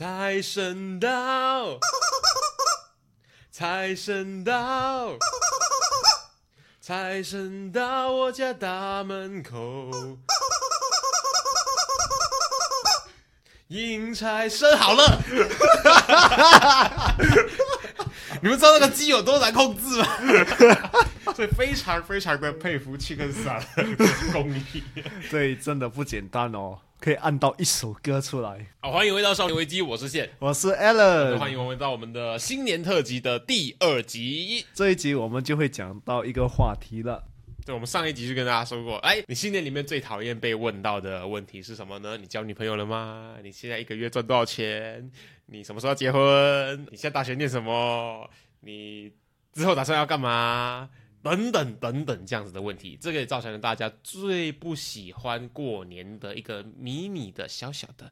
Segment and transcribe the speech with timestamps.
[0.00, 1.78] 财神到，
[3.52, 5.18] 财神到，
[6.80, 9.60] 财神到我家大门口。
[13.68, 15.20] 迎财神好了，
[18.40, 20.06] 你们知道那个鸡有多难控制吗？
[21.36, 23.84] 所以非常非常的佩服七根伞的
[24.32, 24.64] 功力。
[25.30, 28.66] 对，真的不简单哦，可以按到一首歌出来。
[28.80, 34.66] 好，欢迎回到少年危机，我是线，我是 Alan，欢迎回到我们的新年特辑的第二集。
[34.74, 37.24] 这一集我们就会讲到一个话题了。
[37.64, 42.18] 对，我们上一集就跟大家说过，哎，你新年里面最讨厌被问到的问题是什么呢？
[42.18, 43.34] 你交女朋友了吗？
[43.42, 45.10] 你现在一个月赚多少钱？
[45.46, 46.86] 你什么时候结婚？
[46.90, 48.28] 你现在大学念什么？
[48.60, 49.10] 你
[49.54, 50.90] 之后打算要干嘛？
[51.22, 58.10] 等等等等，这样子的问题，这个也造成了大家最不喜欢过年的一个迷你的小小的，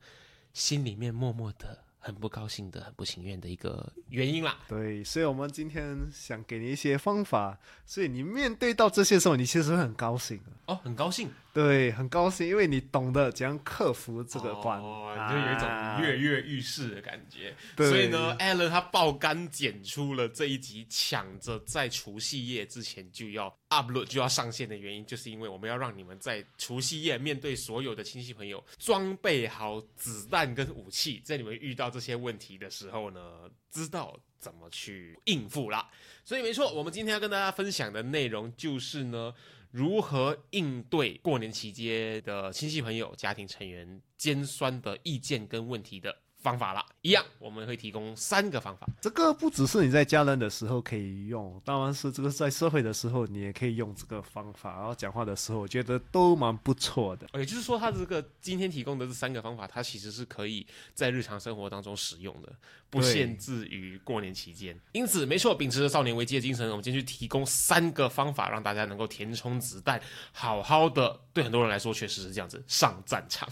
[0.53, 4.59] 心里面默默的很不高兴的、很不情愿的一个原因啦。
[4.69, 11.31] 对，所以我们今天想给你一些方法，所以你面对到这些时候，你其实会很高兴哦，很高兴。
[11.59, 15.69] 对，很高兴，因为你懂得怎样克服这个关，哦，就有一种
[16.01, 17.53] 跃跃欲试的感觉。
[17.75, 33.21] 对所以呢，Alan 他爆肝剪出了这一集，抢着在除夕夜之前就要 upload 就要上线的原因，就是因为我们要让你们在除夕夜面对所有的亲戚朋友，装备好子弹跟武器，在你们遇到这些问题的时候呢，
[33.69, 35.91] 知道怎么去应付啦。
[36.25, 39.35] 所以没错，我们今天要跟大家分享的内容就是呢。
[39.71, 46.85] 如何应对过年期间的亲戚朋友、家庭成员尖酸的意见跟问题的方法了？
[47.03, 48.87] 一样，我们会提供三个方法。
[49.01, 54.77] 这个不只是你在家人的时候可以用，当然是这个在社会的时候你也可以用这个方法。
[54.77, 57.27] 然后讲话的时候，我觉得都蛮不错的。
[57.35, 62.53] 也就是说，他这个今天提供的这三个方法，它其实是可以在日常生活当中使用的，
[62.89, 64.79] 不限制于过年期间。
[64.93, 70.01] 因此，没错，秉持着少年危机的精神，我们今天去提供三个方法，让大家能够填充子弹，
[70.33, 71.21] 好好的。
[71.33, 73.49] 对很多人来说，确实是这样子上战场。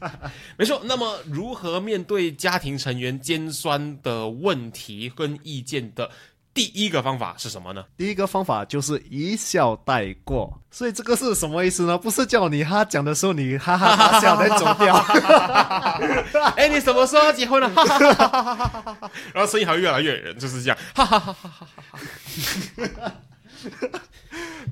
[0.56, 0.80] 没错。
[0.84, 6.10] 那么，如何面对家庭成员尖酸的问题跟意见的？
[6.54, 7.84] 第一个方法是什么呢？
[7.98, 10.58] 第一个方法就是一笑带过。
[10.70, 11.98] 所以这个是什么意思呢？
[11.98, 14.96] 不是叫你他讲的时候你哈哈哈笑再走掉。
[16.56, 17.68] 哎，你什么时候要结婚了？
[19.34, 20.78] 然后声音还会越来越远，就是这样。
[20.94, 21.66] 哈哈哈哈哈
[23.02, 23.12] 哈。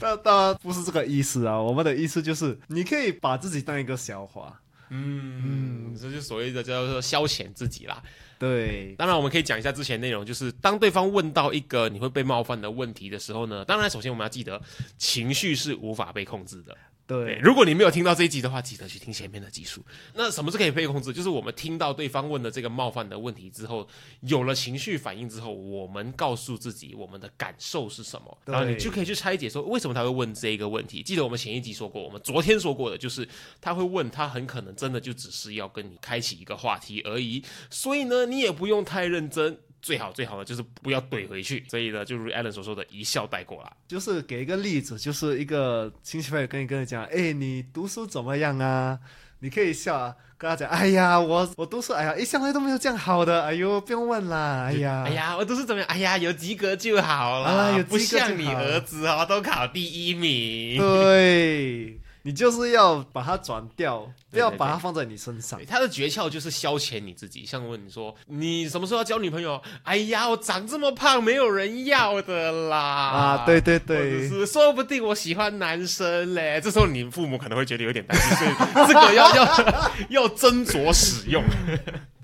[0.01, 4.59] 当当然不是这个意思啊，我们的意思就是你可以把自己当一个笑话。
[4.91, 8.03] 嗯嗯，这就所谓的叫做消遣自己啦。
[8.39, 14.61] 对，当然我们可以讲一下之前内容，就是当对方问到一个你会被冒犯的问题的时候呢，当然首先我们要记得
[14.99, 16.77] 情绪是无法被控制的。
[17.07, 19.85] 对，如果你没有听到这一集的话，记得去听前面的集数。
[20.15, 21.13] 那什么是可以被控制？
[21.13, 23.87] 就是我们听到对方问的这个冒犯的问题之后，
[24.21, 31.03] 有了情绪反应之后，我们告诉自己我们的感受是什么，然后你就可以去拆解说为什么他会问这一个问题。
[31.03, 33.29] 记得我们前一集说过，我们昨天说过的，就是
[33.61, 39.59] 他会问他很可能真的就只是要跟你开启一个话题而已，所以呢，你也不用太认真。
[39.85, 43.71] 最好最好的就是不要怼回去，所以呢，就如 Allen 所说的，一笑带过啦。
[43.87, 48.99] 就是给一个例子，就是一个亲戚朋友跟你跟你讲，哎，你读书怎么样啊？
[49.41, 55.89] 你可以笑啊，跟他讲，哎呀，我我读书，哎呀，一向来都没有这样好的，哎呦，不用问啦，哎呀，哎呀，我读书怎么样？
[55.91, 60.79] 哎呀，有及格就好了，有不像你儿子哦，都考第一名。
[60.79, 62.01] 对。
[62.27, 65.61] 你就是要把它转掉，不要把它放在你身上。
[65.69, 67.45] 他的诀窍就是消遣你自己。
[67.45, 69.61] 像问你说，你什么时候要交女朋友？
[69.83, 72.79] 哎呀，我长这么胖，没有人要的啦。
[72.79, 76.59] 啊，对对对，是说不定我喜欢男生嘞。
[76.65, 81.45] 这时候你父母可能会觉得有点担心，所以这个要要要斟酌使用。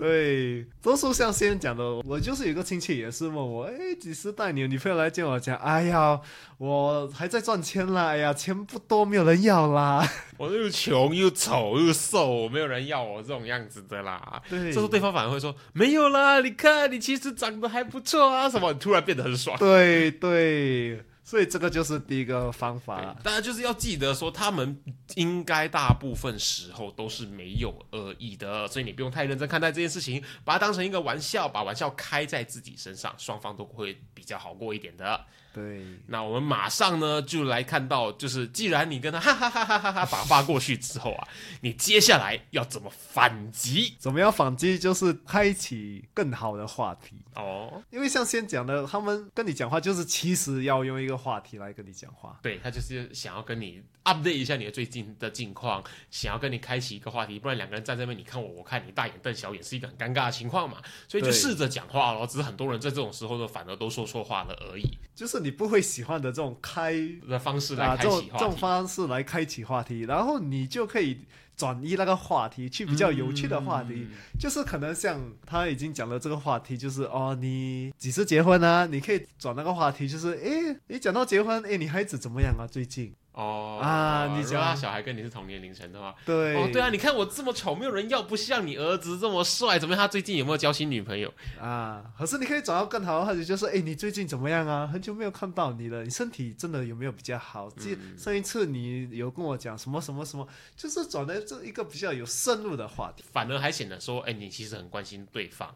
[0.00, 5.38] 对，都说像先讲的，我就是有个亲戚也是问我，哎，几时带你女朋友来见我？
[5.38, 6.19] 讲，哎呀，
[6.56, 10.08] 我还在赚钱啦，哎呀，钱不多，没有人要啦。
[10.38, 14.43] 我又穷又丑又瘦，没有人要我这种样子的啦。
[14.49, 18.73] 对，这时候对方反而会说，没有啦，你看你其实长得还不错啊，什么？
[18.73, 19.58] 突然变得很爽。
[19.58, 21.05] 对对。
[21.31, 23.17] 所以这个就是第一个方法。
[23.23, 24.82] 大家就是要记得说，他们
[25.15, 35.25] 应该大部分时候都是没有恶意的，所以你不用太认真看待这件事情，把它当成一个玩笑，把玩笑开在自己身上，双方都会比较好过一点的。
[35.52, 41.29] 对，那我们马上呢就来看到，就是既然你跟他哈哈哈哈哈哈打发过去之后啊，
[41.62, 43.94] 你接下来要怎么反击？
[43.99, 44.79] 怎么样反击？
[44.79, 47.17] 就是开启更好的话题。
[47.35, 52.38] 哦，因为像先讲的，他们跟你讲话，就是其实要用一个话题来跟你讲话。
[52.43, 60.79] 对他就是想要跟你 update 一下你的最近的近况，想要跟你开启一个话题，不然两个人站在那边，你看我，我看你，大眼瞪小眼，是一个很尴尬的情况嘛。
[61.08, 64.87] 所以就试着讲话咯，只是很多人在这种时候呢，反而都说错话了而已。
[65.14, 66.94] 就是你不会喜欢的这种开
[67.28, 68.60] 的方式啊来这种这种开启话题。
[68.60, 71.19] 方式来开启话题，然后你就可以
[71.56, 73.94] 转移那个话题去比较有趣的话题。
[73.94, 74.08] 嗯
[74.38, 78.87] 就是可能像他已经讲了这个话题，就是哦，你几时结婚啊？
[78.87, 82.66] 你可以转那个话题，就是诶，你讲到结婚，诶，你孩子怎么样啊？
[82.66, 90.00] 最近哦啊你如果他小孩跟你是同年龄层的话，对哦，对啊，你看我这么丑，没有人要，不像你儿子这么帅，怎么样？
[90.00, 91.32] 他最近有没有交新女朋友？
[91.61, 94.85] 啊，可是你可以找到更好的话题，就是哎，你最近怎么样啊？
[94.87, 97.71] 很久没有看到你了，你身体真的有没有比较好？
[97.71, 100.47] 记、嗯上一次你有跟我讲什么什么什么，
[100.77, 103.23] 就是转的这一个比较有深入的话题。
[103.32, 105.73] 反而还显得说，哎，你其实很关心对方，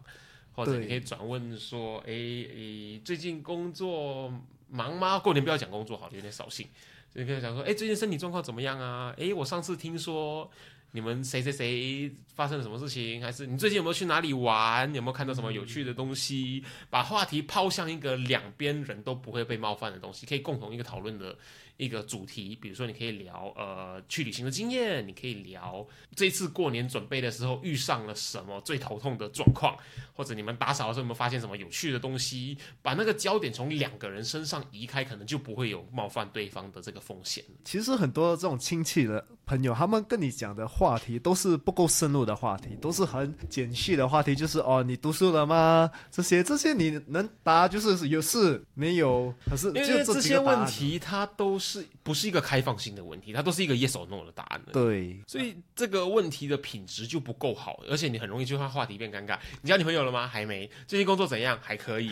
[0.55, 4.33] 或者你可以转问说，哎哎，最近工作
[4.69, 5.19] 忙吗？
[5.21, 6.67] 过年不要讲工作，好，有点扫兴。
[7.15, 9.15] 所以可以讲说，哎，最近身体状况怎么样啊？
[9.17, 10.51] 哎，我上次听说
[10.95, 14.95] 你们谁谁谁发生了什么事情，还是你最近有没有去哪里玩？
[14.95, 16.63] 有没有看到什么有趣的东西？
[16.89, 21.37] 把话题抛向一个两边人都不会被冒犯的东西，可以共同一个讨论的
[21.79, 22.57] 一个主题。
[22.63, 29.77] 比如说，你可以聊呃去旅行的经验，你可以聊这次过年准备的时候遇上了什么最头痛的状况，
[30.13, 32.57] 或者你们打扫的时候有没有发现什么有趣的东西？
[32.83, 37.45] 把那个焦点从两个人身上移开，可能就不会有冒犯对方的这个风险。
[37.65, 45.91] 其实很多这种亲戚的朋友，他们跟你讲的话题都是不够深入的话题，都是很简细的话题，就是哦，你读书了吗？
[46.11, 54.73] 这些这些你能答，就是有是没有，可是因为就这些问，题它都是不是一个开放性的问题，它都是一个 yes or no 的答案的。
[54.73, 59.39] 对，所以这个问题的品质就不够好，而且你很容易就让话题变尴尬。
[59.63, 60.29] 你交女朋友了吗？
[60.29, 60.71] 还没。
[60.87, 61.59] 最近工作怎样？
[61.63, 62.11] 还可以。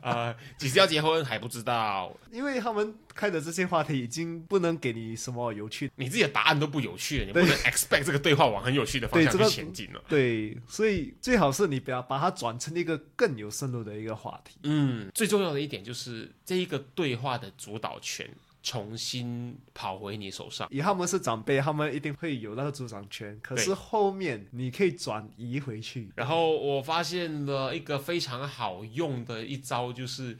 [0.00, 1.24] 呃， 几时要结婚？
[1.24, 2.16] 还不知道。
[2.30, 10.02] 因为他们开的这些话题已经不能给你什么有趣，你自己的答案都不有趣了，你不能 expect 这个对话往很有趣的方向去对这个前进了。
[10.08, 14.58] 对，所以最好是你不要把它转成一个更有深入的一个话题。
[14.62, 18.28] 嗯，最重要的一点就是这一个对话的主导权
[18.66, 20.66] 重新跑回你手上。
[20.72, 26.10] 以他们是长辈，他们一定会有那个主掌权，可是后面你可以转移回去。
[26.16, 30.36] 然后我发现了一个非常好用的一招，就是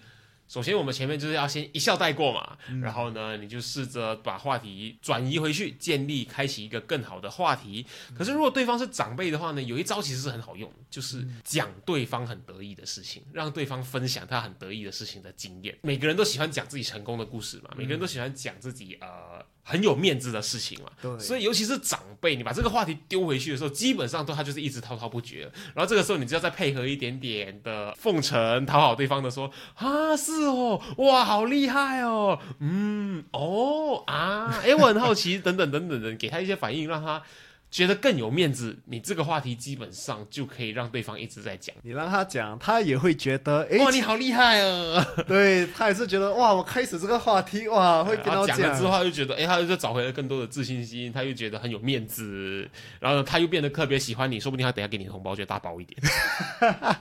[0.48, 7.84] 首先我们前面就是要先一笑带过嘛，然后呢，你就试着把话题转移回去，建立开启一个更好的话题。
[8.16, 15.76] 可是如果对方是长辈的话呢，有一招其实是很好用，就是讲对方很得意的事情，让对方分享他很得意的事情的经验。
[15.82, 20.88] 每个人都喜欢讲自己成功的故事嘛，每个人都喜欢讲自己呃很有面子的事情嘛。
[21.02, 25.50] 对，所以，尤其是长辈，你把这个话题丢回去的时候，基本上都他就是一直滔滔不绝。
[25.74, 37.20] 然后这个时候，你只要再配合一点点的奉承，讨好对方的说啊，是哦，哇，好厉害哦，嗯，哦啊，哎，我很好奇，等等等等等，给他一些反应，让他
[37.70, 38.77] 觉得更有面子。
[38.87, 41.75] 你这个话题基本上就可以让对方一直在讲。
[41.82, 45.06] 你让他讲，他也会觉得，诶，哇，你好厉害啊！
[45.29, 52.69] 对他也是觉得，哇，我开始这个话题，哇， 会跟他讲了之后，他就觉得，哎、他就找回了更多的自信心，他又觉得很有面子，
[53.01, 56.01] 然后呢，他又变得特别喜欢你，说不定他等下给你的红包就大包一点。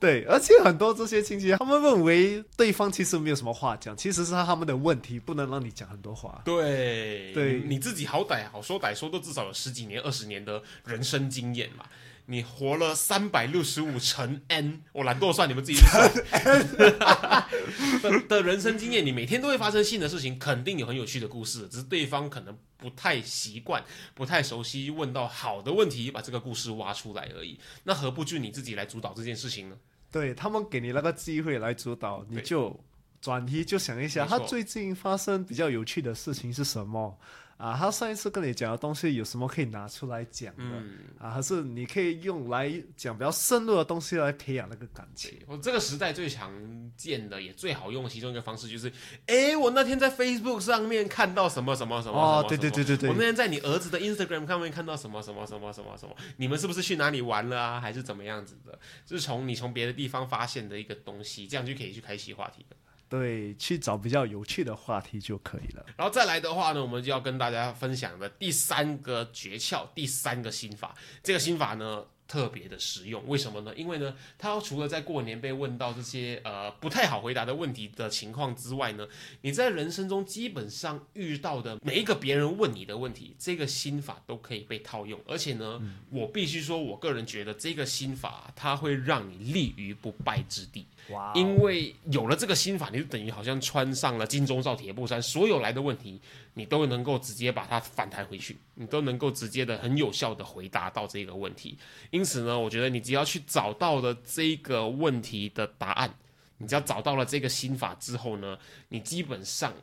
[0.00, 6.40] 对，而且很多这些亲戚，他们认为对方其实没有什么话讲，其实是他们的问题，不能让你讲很多话。
[6.42, 11.84] 对对你自己好歹好说歹说，都至少有十几年、二十年的人生经验嘛。
[12.26, 16.08] 你活了三百六十五乘 n，我懒惰算，你们自己算
[18.00, 23.82] 的的人生经验，你每天都会发生新的事情，肯定有很有趣的故事，只是对方可能不太习惯、
[24.14, 27.58] 不太熟悉，问到好的问题，把这个故事挖出来而已。
[27.82, 29.76] 那何不就你自己来主导这件事情呢？
[30.10, 32.78] 对他们给你那个机会来主导，你就
[33.20, 37.18] 转移，就想一下，他最近发生比较有趣的事情是什么
[37.58, 37.76] 啊？
[37.78, 41.30] 他上一次跟你讲的东西有什么可以拿出来讲的、嗯，啊？
[41.30, 45.38] 还是你可以用来讲比较深入的东西来培养那个感情？
[45.46, 46.50] 我这个时代最常
[46.96, 48.90] 见的也最好用的其中一个方式就是，
[49.26, 57.78] 哎，我那天在 Facebook 上面看到什么什么什么什么哦对对对对对我那天在你儿子的 Instagram 上面看到什么什么什么什么什么，你们是不是去哪里玩了啊？
[57.78, 58.78] 还是怎么样子的？
[59.04, 62.76] 就是从你从别的地方发现的一个东西，这样就可以去开启话题了。
[63.10, 65.84] 对，去找比较有趣的话题就可以了。
[65.96, 70.94] 然后再来的话呢，我们就要跟大家分享的第三个诀窍，第三个心法。
[71.20, 73.26] 这个心法呢，特别的实用。
[73.26, 73.74] 为什么呢？
[73.74, 79.04] 因为呢，它除了在过年被问到这些呃不太好回答的问题的情况之外呢，
[79.40, 85.20] 你在人生中基本上遇到的每一个别人问你的问题，这个心法都可以被套用。
[85.26, 90.86] 而且呢，我必须说，我个人觉得这个心法它会让你立于不败之地。
[91.08, 96.20] 哇因为有了这个心法，你就等于好像穿上了金钟罩铁布衫，所有来的问题，
[96.54, 101.76] 你都能够直接把它反弹回去，你都能够直接的很有效的回答到这个问题。
[102.10, 106.14] 因此呢，我觉得你只要去找到了这个问题的答案，
[106.58, 108.56] 你只要找到了这个心法之后呢，
[108.88, 109.74] 你基本上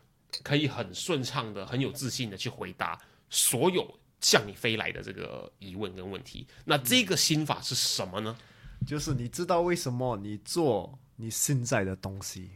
[0.44, 2.98] 可以很顺畅的、很有自信的去回答
[3.30, 3.86] 所有
[4.22, 6.48] 向你飞来的这个疑问跟问题。
[6.64, 8.38] 那这个心法是什么呢？
[8.86, 12.50] 就是你知道为什么你做你现在的东西，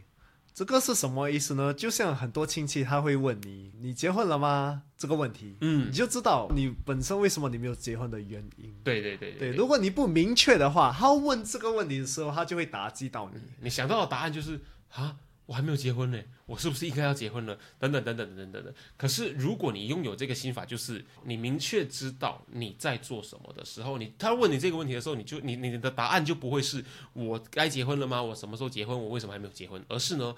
[0.54, 1.72] 这个是什么意思呢？
[1.72, 4.82] 就像很多亲戚他会问你，你结婚了吗？
[4.96, 8.74] 这个问题，嗯你就知道你本身为什么你没有结婚的原因。
[8.84, 13.40] 对对对对，如果你不明确的话，他问这个问题的时候，他就会打击到你。
[13.60, 14.60] 你想到的答案就是
[14.92, 15.16] 啊，
[15.52, 17.54] 我还没有结婚呢，我是不是应该要结婚了？
[17.78, 18.74] 等等等等等等等等。
[18.96, 26.82] 可是，如果你拥有这个心法，就是你明确知道你在做什么的时候，你他问你这个问题的时候，你就你你的答案就不会是
[27.12, 28.22] 我该结婚了吗？
[28.22, 28.98] 我什么时候结婚？
[28.98, 29.84] 我为什么还没有结婚？
[29.90, 30.34] 而是呢，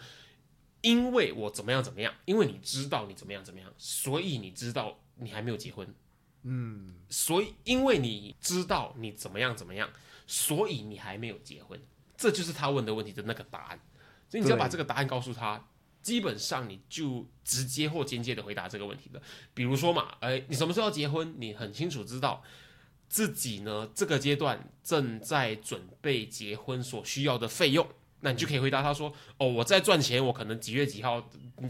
[0.81, 2.13] 因为我怎么样怎么样？
[2.25, 5.87] 因为你知道你怎么样怎么样，所以你知道你还没有结婚。
[6.43, 9.89] 嗯，所以因为你知道你怎么样怎么样，
[10.27, 11.81] 所以你还没有结婚。
[12.17, 13.79] 这就是他问的问题的那个答案。
[14.29, 15.65] 所以你只要把这个答案告诉他，
[16.03, 19.23] 基本上你就直接或间接的回答这个问题了。
[19.55, 21.35] 比如说嘛，哎，你什么时候要结婚？
[21.39, 22.43] 你很清楚知道
[23.09, 27.87] 自己呢这个阶段正在准备结婚所需要的费用。
[28.21, 31.29] 那你就可以回答他说：“哦，我在赚钱，我可能几月几号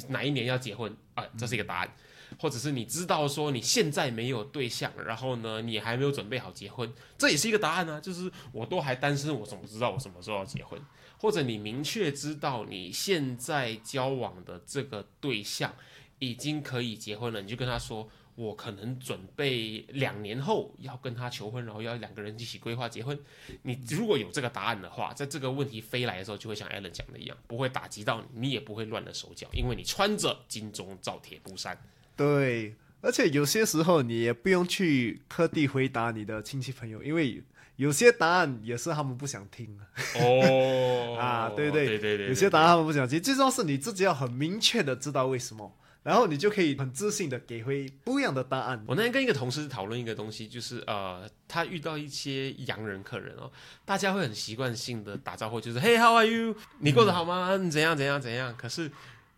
[0.08, 1.94] 哪一年要结婚啊、这是一个答案。
[2.38, 8.00] 或者是你知道说你现在没有对象，然后呢你还没有准备好结婚，这也是一个答案啊。
[8.00, 10.80] 就是我都还单身，我怎么知道我什么时候要结婚？
[11.24, 15.74] 或者你明确知道你现在交往的这个对象
[16.18, 18.06] 已经可以结婚了，你就跟他说。
[18.36, 23.16] 我可能准备两年后要跟他求婚，然后要两个人一起规划结婚。
[23.62, 31.80] 你如果有这个答案的话，在这个问题飞来的时候，就会像 Allen 讲的一样，不会打击到你，你也不会乱了手脚，因为你穿着金钟罩铁布衫。
[32.16, 37.40] 对，而且有些时候你也不用去特地回答你的亲戚朋友，因为
[37.76, 39.84] 有些答案也是他们不想听的
[40.20, 41.50] 哦 啊。
[41.56, 48.84] 对对对对对，有些答案他们不想听，最重要是你自己要很明确的知道为什么，然后你就可以很自信的给回不一样的答案。
[48.86, 53.50] 我那天跟一个同事讨论一个东西，就是呃，他遇到一些洋人客人哦，
[53.84, 56.54] 大家会很习惯性的打招呼，就是 Hey how are you？
[56.78, 57.56] 你过得好吗？
[57.56, 58.54] 你怎样怎样怎样？
[58.56, 58.90] 可是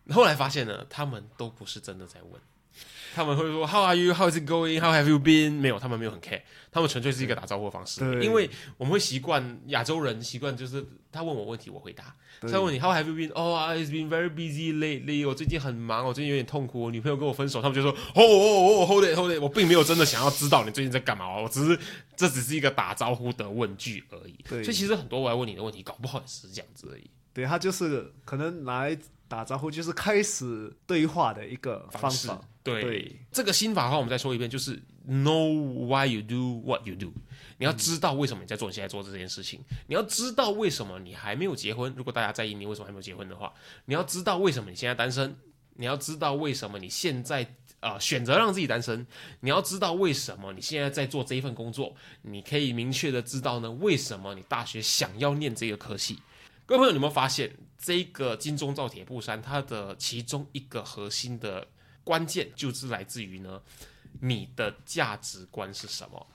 [0.09, 2.41] 后来发现呢，他们都不是真的在问，
[3.15, 4.13] 他们会说 How are you?
[4.13, 4.79] How is it going?
[4.79, 5.59] How have you been?
[5.59, 7.99] 没有，他们没有很 care，他们纯粹是一个打招呼的方式。
[8.01, 13.31] 对因为我们会习惯亚洲人习惯就是他问我问题我回答，他问你 How have you been?
[13.33, 15.27] Oh, I've been very busy lately.
[15.27, 17.61] 我最近很忙，我最近有点痛苦，我女朋友跟我分手。
[17.61, 19.41] 他们就说哦哦哦，Hold it, Hold it。
[19.41, 21.79] 我并没有真的想要知道你最近在干嘛，我只是
[22.15, 24.35] 这只是一个打招呼的问句而已。
[24.47, 27.09] 对所以其实很多我来问你的问题，搞不好也是这样子而已。
[27.33, 28.97] 对他就是可能来
[29.27, 32.41] 打招呼，就是开始对话的一个方式法。
[32.75, 37.11] 对这个心法的话，我们再说一遍，就是 know why you do what you do。
[37.59, 41.93] 你要知道为什么你在做你现在做这件事情，你要知道为什么你还没有结婚。
[41.97, 43.51] 如果大家在意你为什么还没有结婚的话，
[43.85, 45.35] 你要知道为什么你现在单身，
[45.75, 49.07] 你要知道为什么你现在呃选择让自己单身，
[49.39, 56.19] 你要知道为什么你现在在做这一份工作，你可以明确的知道呢，为什么你大学想要念这个科系。
[56.65, 61.65] 各位朋友，有没有发现这个金钟罩铁布衫，它的其中一个核心的
[62.07, 63.61] 关键就是来自于呢，
[64.21, 66.25] 你的价值观是什么？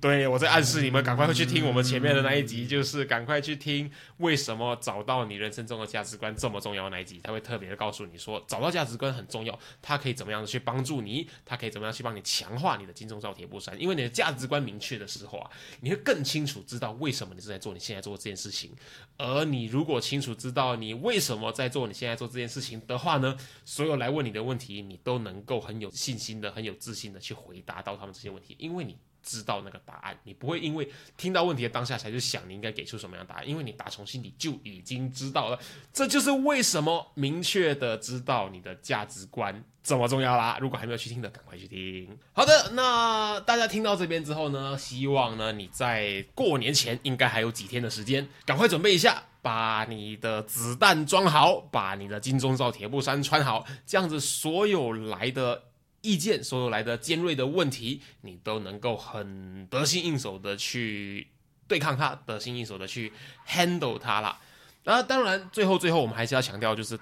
[0.00, 15.50] 对我在暗示你们，赶快会去听我们前面的那一集，就是赶快去听为什么找到你人生中的价值观这么重要那一集，他会特别的告诉你说，找到价值观很重要，它可以怎么样的去帮助你，它可以怎么样去帮你强化你的金钟罩铁布衫，因为你的价值观明确的时候啊，
[15.82, 18.70] 你会更清楚知道为什么你是在做你现在做这件事情，
[19.18, 28.96] 而你如果清楚知道你为什么在做你现在做这件事情的话呢，所有来问你的问题，你都能够很有信心的、很有自信的去回答到他们这些问题，因为你。
[29.22, 35.58] 知道那个答案，你不会因为听到问题的当下才去想你应该给出什么样的答案，因为你打从心底就已经知道了。
[35.92, 40.58] 这就是为什么明确的知道你的价值观这么重要啦。
[40.60, 42.18] 如果还没有去听的，赶快去听。
[42.32, 49.22] 好的，那大家听到这边之后呢，希望呢你在过年前应该还有几天的时间，赶快准备一下。
[49.42, 55.62] 把你的子弹装好，把你的金钟罩铁布衫穿好，这样子所有来的
[56.02, 61.28] 意见，所有来的尖锐的问题，你都能够很得心应手的去
[61.66, 63.12] 对抗它，得心应手的去
[63.46, 64.40] handle 它啦。
[64.84, 66.98] 那当然，最后最后我们还是要强调，就是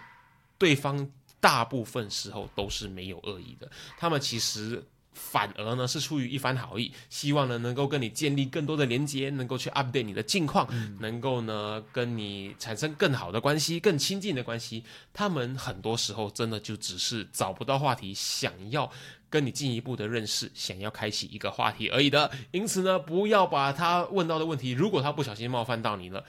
[0.59, 4.85] 对方大部分时候都是没有恶意的，他们其实。
[5.13, 10.69] 反而呢是出于一番好意，希望呢能够跟你建立更多的连接，能够去 update 你的近况，
[11.01, 14.85] 能够呢跟你产生更好的关系、更亲近的关系。
[15.13, 18.89] 他们很多时候真的就只是找不到话题，想要
[19.29, 22.31] 跟你进一步的认识，想要开启一个话题而已的。
[22.53, 26.23] 因此呢，不要把他问到的问题，如果他不小心冒犯到你了，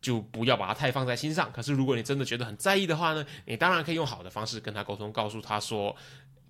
[0.00, 1.50] 就不要把他太放在心上。
[1.52, 5.96] 可是如果你真的觉得很在意的话呢，你当然可以用好的方式跟他沟通，告诉他说。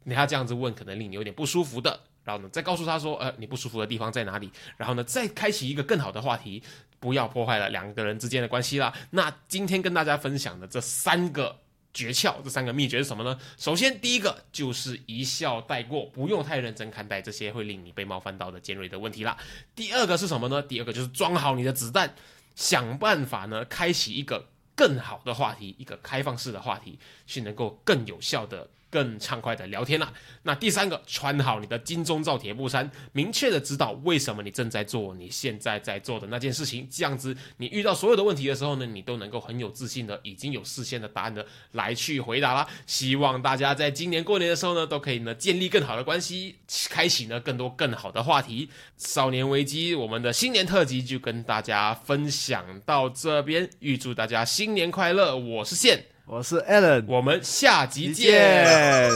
[0.05, 2.01] 你他这样子问，可能令你有点不舒服的。
[2.25, 4.51] 然后呢，再告诉他说，呃，你不舒服的地方在哪里？
[4.77, 6.63] 然后呢，再开启一个更好的话题，
[7.01, 8.93] 不要破坏了两个人之间的关系啦。
[9.13, 11.59] 那今天跟大家分享的这三个
[11.95, 13.39] 诀窍，这三个秘诀是什么呢？
[13.57, 19.35] 首先，第一个就是一笑带过，不用太认真看待这些会令你被冒犯到的尖锐的问题啦。
[19.75, 20.61] 第二个是什么呢？
[20.61, 22.15] 第二个就是装好你的子弹，
[22.55, 28.69] 想办法呢，开启一个更好的话题，一个开放式的话题，去能够更有效的。
[28.91, 30.13] 更畅快的聊天了。
[30.43, 36.89] 那第三个，穿好你的金钟罩铁布衫，明确的知道为什么你正在做你现在在做的那件事情。
[36.91, 42.67] 这样子，你遇到所有的问题的时候呢，你都能够很有自信的，已经有事先的答案的来去回答啦。
[42.87, 46.57] 希望大家在今年过年的时候呢，都可以呢建立更好的关系，
[46.89, 48.69] 开启呢更多更好的话题。
[48.97, 55.37] 少年危机，我们的新年特辑就跟大家分享到这边，预祝大家新年快乐！
[55.37, 56.18] 我是线。
[56.31, 59.11] 我是 Alan，我们下集见。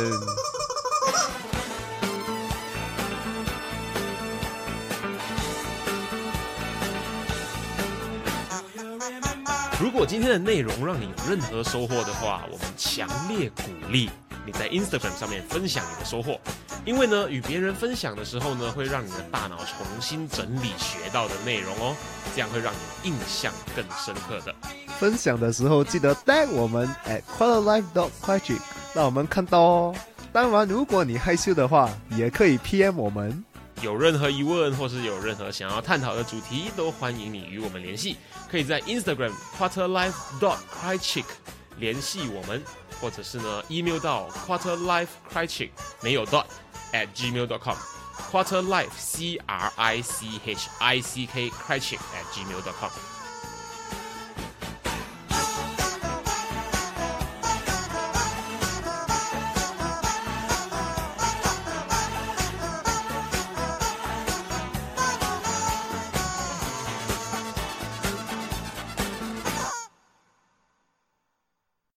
[9.78, 14.09] 如果今天的内容让你有任何收获的话，我们强烈鼓励
[14.47, 16.40] 你在 Instagram 上面分享你的收获，
[16.87, 21.95] 因为呢，与别人分享的时候呢，会让你的大脑重新整理学到的内容哦，
[22.34, 24.54] 这样会让你印象更深刻的。
[25.02, 28.56] 分享的时候记得带我们 at quarterlife dot quick，
[28.95, 29.95] 让我们看到哦。
[30.32, 33.45] 当然，如果你害羞的话，也可以 PM 我们。
[33.80, 38.17] 有任何疑问或是有任何想要探讨的主题，都欢迎你与我们联系。
[38.49, 41.25] 可以在 Instagram quarterlife dot quick
[41.78, 42.62] 联系我们，
[43.00, 46.45] 或者是呢 email 到 quarterlife quick 没有 dot
[46.93, 47.76] at gmail dot com
[48.30, 53.22] quarterlife c r i c h i c k quick at gmail dot com。